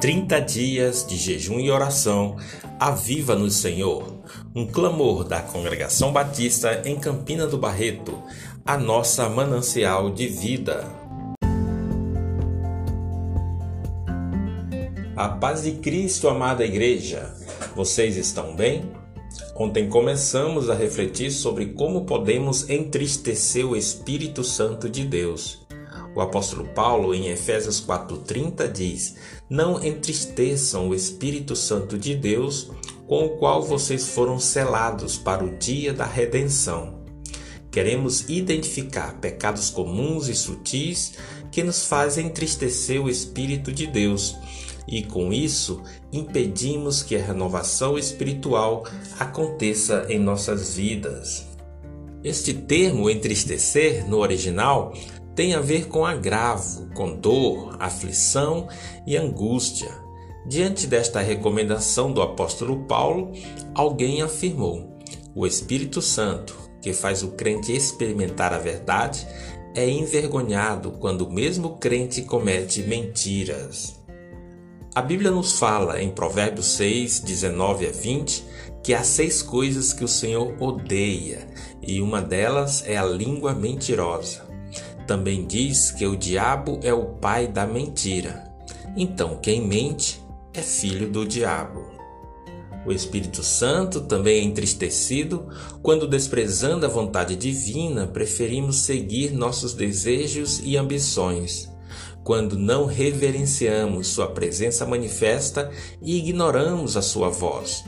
[0.00, 2.36] 30 dias de jejum e oração,
[2.78, 4.22] aviva-nos, Senhor.
[4.54, 8.18] Um clamor da Congregação Batista em Campina do Barreto,
[8.64, 10.90] a nossa manancial de vida.
[15.14, 17.34] A paz de Cristo, amada igreja.
[17.76, 18.90] Vocês estão bem?
[19.54, 25.60] Ontem começamos a refletir sobre como podemos entristecer o Espírito Santo de Deus.
[26.14, 29.16] O apóstolo Paulo, em Efésios 4,30, diz:
[29.48, 32.70] Não entristeçam o Espírito Santo de Deus,
[33.06, 37.00] com o qual vocês foram selados para o dia da redenção.
[37.70, 41.12] Queremos identificar pecados comuns e sutis
[41.52, 44.36] que nos fazem entristecer o Espírito de Deus
[44.88, 45.80] e, com isso,
[46.12, 48.84] impedimos que a renovação espiritual
[49.20, 51.46] aconteça em nossas vidas.
[52.24, 54.92] Este termo entristecer, no original,
[55.40, 58.68] tem a ver com agravo, com dor, aflição
[59.06, 59.88] e angústia.
[60.46, 63.32] Diante desta recomendação do apóstolo Paulo,
[63.74, 64.98] alguém afirmou:
[65.34, 69.26] o Espírito Santo, que faz o crente experimentar a verdade,
[69.74, 73.98] é envergonhado quando o mesmo crente comete mentiras.
[74.94, 78.44] A Bíblia nos fala em Provérbios 6, 19 a 20
[78.82, 81.48] que há seis coisas que o Senhor odeia
[81.80, 84.49] e uma delas é a língua mentirosa.
[85.10, 88.44] Também diz que o diabo é o pai da mentira.
[88.96, 90.22] Então, quem mente
[90.54, 91.84] é filho do diabo.
[92.86, 95.48] O Espírito Santo também é entristecido
[95.82, 101.68] quando, desprezando a vontade divina, preferimos seguir nossos desejos e ambições,
[102.22, 107.84] quando não reverenciamos Sua presença manifesta e ignoramos a Sua voz,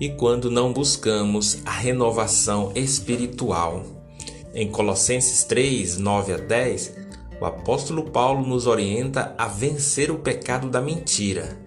[0.00, 3.93] e quando não buscamos a renovação espiritual
[4.54, 6.94] em Colossenses 3, 9 a 10,
[7.40, 11.58] o apóstolo Paulo nos orienta a vencer o pecado da mentira.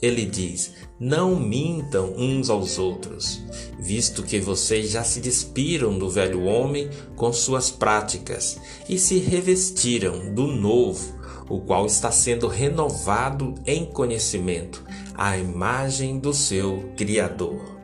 [0.00, 3.42] Ele diz: Não mintam uns aos outros,
[3.78, 10.32] visto que vocês já se despiram do velho homem com suas práticas e se revestiram
[10.32, 11.16] do novo,
[11.48, 14.84] o qual está sendo renovado em conhecimento,
[15.14, 17.75] à imagem do seu Criador.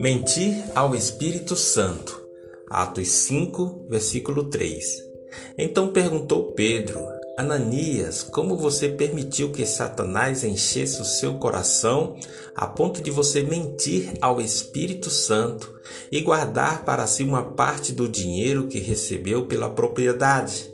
[0.00, 2.18] Mentir ao Espírito Santo.
[2.70, 4.82] Atos 5, versículo 3.
[5.58, 6.98] Então perguntou Pedro:
[7.36, 12.16] Ananias, como você permitiu que Satanás enchesse o seu coração
[12.56, 15.70] a ponto de você mentir ao Espírito Santo
[16.10, 20.72] e guardar para si uma parte do dinheiro que recebeu pela propriedade?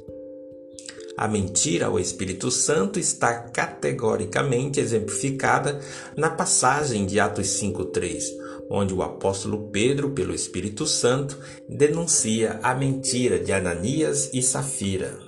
[1.19, 5.81] A mentira ao Espírito Santo está categoricamente exemplificada
[6.17, 11.39] na passagem de Atos 5:3 onde o apóstolo Pedro, pelo Espírito Santo,
[11.69, 15.19] denuncia a mentira de Ananias e Safira.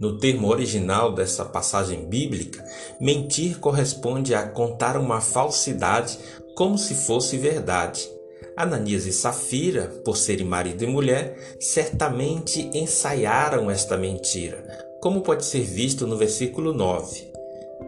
[0.00, 2.64] No termo original dessa passagem bíblica,
[3.00, 6.18] mentir corresponde a contar uma falsidade
[6.56, 8.10] como se fosse verdade.
[8.56, 14.66] Ananias e Safira, por serem marido e mulher, certamente ensaiaram esta mentira,
[15.00, 17.32] como pode ser visto no versículo 9.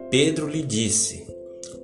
[0.09, 1.24] Pedro lhe disse: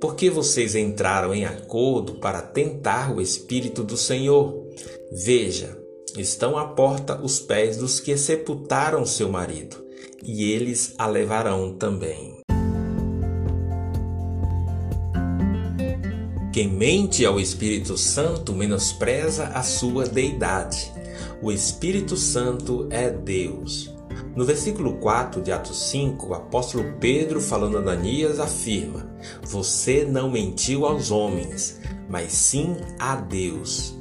[0.02, 4.66] por que vocês entraram em acordo para tentar o Espírito do Senhor?
[5.12, 5.78] Veja,
[6.18, 9.76] estão à porta os pés dos que sepultaram seu marido,
[10.20, 12.40] e eles a levarão também.
[16.52, 20.92] Quem mente ao Espírito Santo menospreza a sua deidade.
[21.40, 23.88] O Espírito Santo é Deus.
[24.34, 29.11] No versículo 4 de Atos 5, o apóstolo Pedro, falando a Ananias, afirma:
[29.42, 33.96] Você não mentiu aos homens, mas sim a Deus.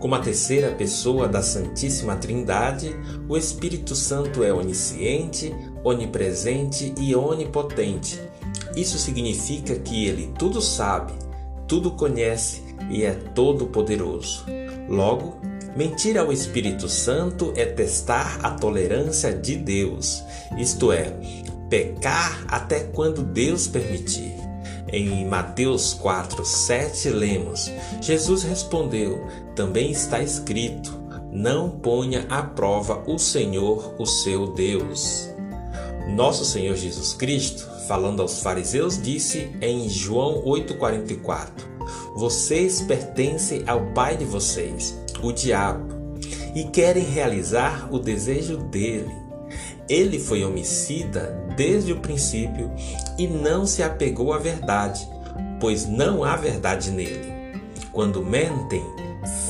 [0.00, 2.94] Como a terceira pessoa da Santíssima Trindade,
[3.28, 8.20] o Espírito Santo é onisciente, onipresente e onipotente.
[8.76, 11.14] Isso significa que ele tudo sabe,
[11.66, 14.44] tudo conhece e é todo poderoso.
[14.88, 15.40] Logo,
[15.76, 20.24] Mentir ao Espírito Santo é testar a tolerância de Deus,
[20.56, 21.12] isto é,
[21.68, 24.45] pecar até quando Deus permitir.
[24.88, 30.94] Em Mateus 4, 7 lemos: Jesus respondeu: Também está escrito:
[31.32, 35.28] Não ponha à prova o Senhor, o seu Deus.
[36.08, 41.48] Nosso Senhor Jesus Cristo, falando aos fariseus, disse em João 8,44:
[42.14, 45.88] Vocês pertencem ao Pai de vocês o diabo,
[46.54, 49.25] e querem realizar o desejo dele.
[49.88, 52.70] Ele foi homicida desde o princípio
[53.18, 55.08] e não se apegou à verdade,
[55.60, 57.32] pois não há verdade nele.
[57.92, 58.82] Quando mentem,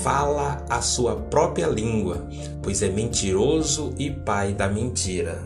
[0.03, 2.29] fala a sua própria língua,
[2.63, 5.43] pois é mentiroso e pai da mentira.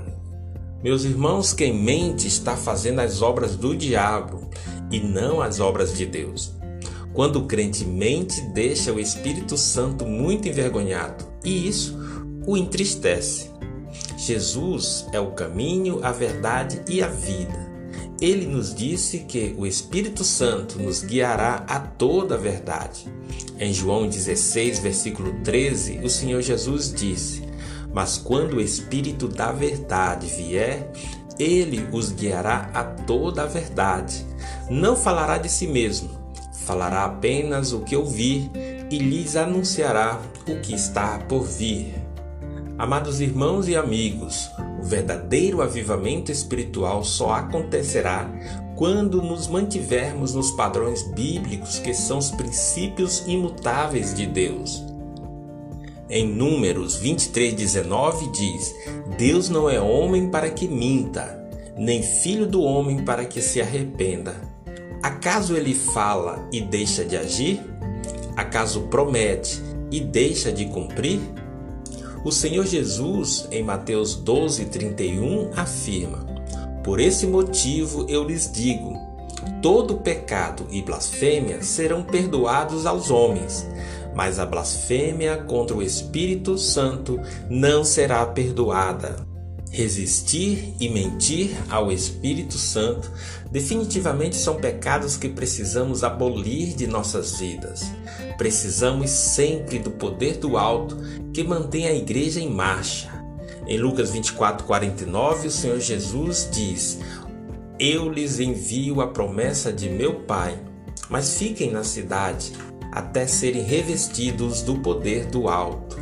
[0.83, 4.49] Meus irmãos, quem mente está fazendo as obras do diabo
[4.91, 6.53] e não as obras de Deus.
[7.13, 11.99] Quando o crente mente, deixa o Espírito Santo muito envergonhado e isso
[12.47, 13.50] o entristece.
[14.17, 17.71] Jesus é o caminho, a verdade e a vida.
[18.21, 23.07] Ele nos disse que o Espírito Santo nos guiará a toda a verdade.
[23.59, 27.43] Em João 16, versículo 13, o Senhor Jesus disse:
[27.93, 30.93] Mas quando o Espírito da verdade vier,
[31.39, 34.27] ele os guiará a toda a verdade.
[34.69, 36.11] Não falará de si mesmo,
[36.53, 38.51] falará apenas o que ouvir
[38.91, 42.00] e lhes anunciará o que está por vir.
[42.81, 44.51] Amados irmãos e amigos,
[44.81, 48.27] o verdadeiro avivamento espiritual só acontecerá
[48.75, 54.83] quando nos mantivermos nos padrões bíblicos que são os princípios imutáveis de Deus.
[56.09, 58.75] Em Números 23:19 diz:
[59.19, 61.39] Deus não é homem para que minta,
[61.77, 64.41] nem filho do homem para que se arrependa.
[65.03, 67.61] Acaso ele fala e deixa de agir?
[68.35, 69.61] Acaso promete
[69.93, 71.21] e deixa de cumprir?
[72.23, 76.27] O Senhor Jesus, em Mateus 12:31, afirma:
[76.85, 78.95] Por esse motivo eu lhes digo:
[79.63, 83.67] todo pecado e blasfêmia serão perdoados aos homens,
[84.15, 87.19] mas a blasfêmia contra o Espírito Santo
[87.49, 89.29] não será perdoada.
[89.71, 93.11] Resistir e mentir ao Espírito Santo
[93.53, 97.85] definitivamente são pecados que precisamos abolir de nossas vidas.
[98.41, 100.97] Precisamos sempre do poder do alto
[101.31, 103.11] que mantém a igreja em marcha.
[103.67, 107.01] Em Lucas 24, 49, o Senhor Jesus diz:
[107.79, 110.59] Eu lhes envio a promessa de meu Pai,
[111.11, 112.55] mas fiquem na cidade
[112.91, 115.99] até serem revestidos do poder do alto.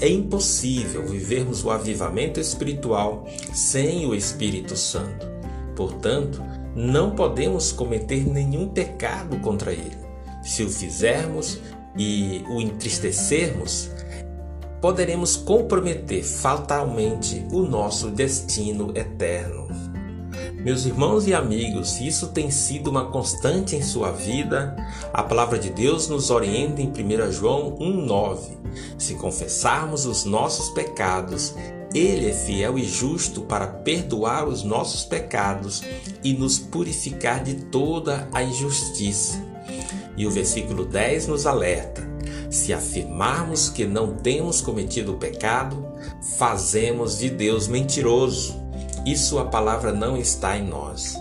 [0.00, 5.26] É impossível vivermos o avivamento espiritual sem o Espírito Santo.
[5.74, 6.40] Portanto,
[6.76, 10.01] não podemos cometer nenhum pecado contra ele.
[10.42, 11.58] Se o fizermos
[11.96, 13.90] e o entristecermos,
[14.80, 19.68] poderemos comprometer fatalmente o nosso destino eterno.
[20.54, 24.76] Meus irmãos e amigos, se isso tem sido uma constante em sua vida,
[25.12, 28.38] a palavra de Deus nos orienta em 1 João 1,9.
[28.98, 31.54] Se confessarmos os nossos pecados,
[31.94, 35.82] Ele é fiel e justo para perdoar os nossos pecados
[36.22, 39.51] e nos purificar de toda a injustiça.
[40.16, 42.02] E o versículo 10 nos alerta:
[42.50, 45.86] se afirmarmos que não temos cometido o pecado,
[46.36, 48.60] fazemos de Deus mentiroso
[49.06, 51.16] e Sua palavra não está em nós.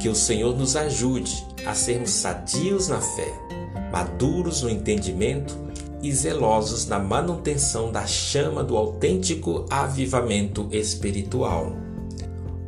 [0.00, 3.32] Que o Senhor nos ajude a sermos sadios na fé,
[3.90, 5.56] maduros no entendimento
[6.02, 11.72] e zelosos na manutenção da chama do autêntico avivamento espiritual.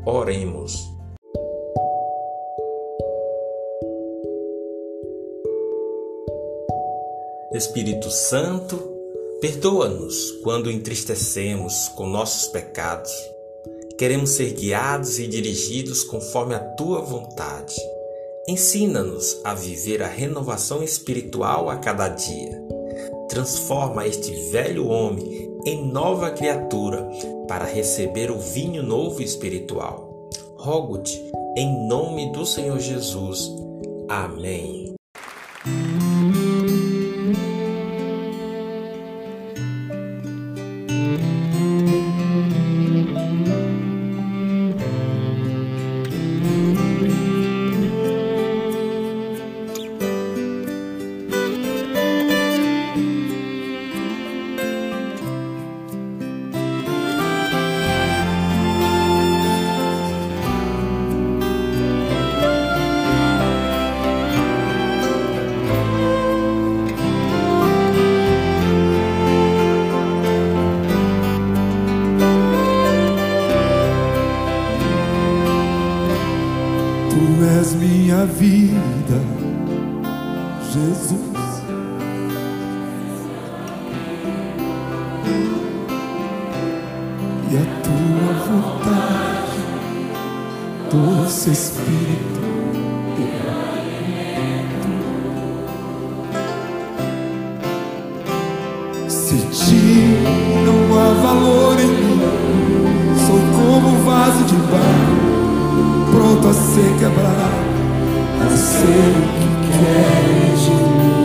[0.06, 0.93] Oremos.
[7.54, 8.76] Espírito Santo,
[9.40, 13.12] perdoa-nos quando entristecemos com nossos pecados
[13.96, 17.76] Queremos ser guiados e dirigidos conforme a tua vontade.
[18.48, 22.60] Ensina-nos a viver a renovação espiritual a cada dia.
[23.28, 27.08] Transforma este velho homem em nova criatura
[27.46, 30.28] para receber o vinho novo espiritual.
[30.56, 31.22] Rogo-te
[31.56, 33.48] em nome do Senhor Jesus.
[34.08, 34.83] Amém.
[90.94, 92.40] Doce Espírito,
[99.08, 100.16] Se ti
[100.64, 102.20] não há valor em mim,
[103.26, 105.16] sou como um vaso de barro,
[106.12, 107.64] pronto a ser quebrado
[108.40, 111.24] a ser o que queres de mim.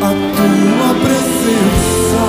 [0.00, 2.22] A tua presença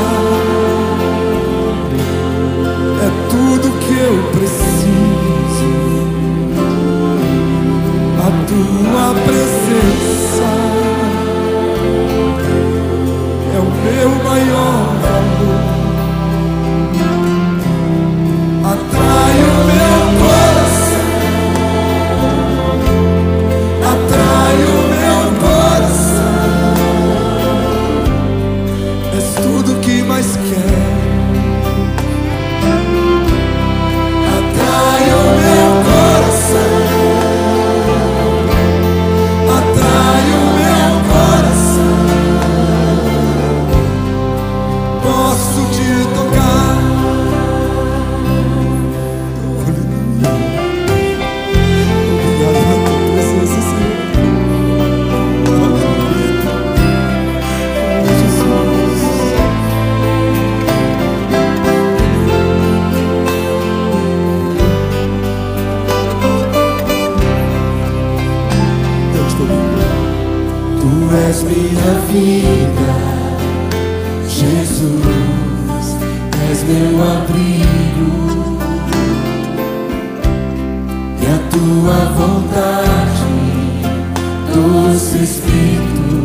[84.57, 86.17] doce Espírito,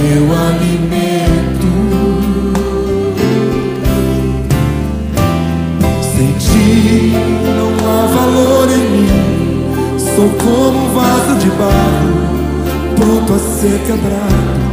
[0.00, 1.70] meu alimento.
[6.00, 7.12] Sem ti
[7.44, 9.08] não há valor em mim,
[9.98, 12.16] sou como um vaso de barro,
[12.96, 14.66] pronto a ser quebrado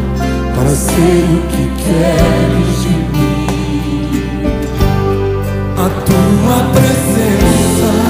[0.56, 3.44] para ser o que queres de mim.
[5.76, 8.03] A tua presença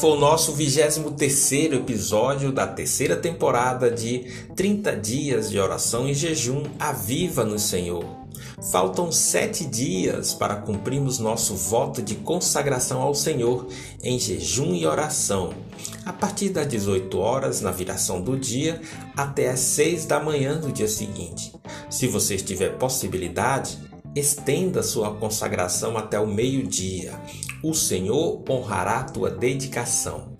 [0.00, 4.24] foi o nosso 23º episódio da terceira temporada de
[4.56, 8.02] 30 dias de oração e jejum Aviva no Senhor.
[8.72, 13.66] Faltam sete dias para cumprirmos nosso voto de consagração ao Senhor
[14.02, 15.52] em jejum e oração,
[16.06, 18.80] a partir das 18 horas na viração do dia
[19.14, 21.52] até às 6 da manhã do dia seguinte.
[21.90, 23.78] Se você tiver possibilidade,
[24.14, 27.12] Estenda sua consagração até o meio-dia.
[27.62, 30.36] O Senhor honrará tua dedicação.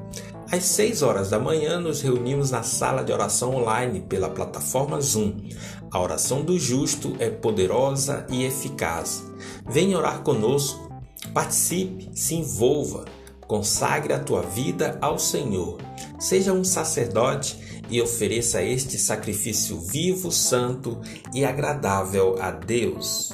[0.51, 5.49] Às 6 horas da manhã, nos reunimos na sala de oração online pela plataforma Zoom.
[5.89, 9.23] A oração do justo é poderosa e eficaz.
[9.69, 10.93] Venha orar conosco,
[11.33, 13.05] participe, se envolva,
[13.47, 15.79] consagre a tua vida ao Senhor.
[16.19, 21.01] Seja um sacerdote e ofereça este sacrifício vivo, santo
[21.35, 23.31] e agradável a Deus.